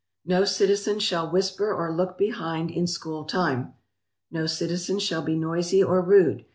"No 0.25 0.45
citizen 0.45 0.97
shall 0.97 1.29
whisper 1.29 1.71
or 1.71 1.95
look 1.95 2.17
behind 2.17 2.71
in 2.71 2.87
school 2.87 3.23
time. 3.23 3.75
"No 4.31 4.47
citizen 4.47 4.97
shall 4.97 5.21
be 5.21 5.35
noisy 5.35 5.83
or 5.83 6.01
rude. 6.01 6.43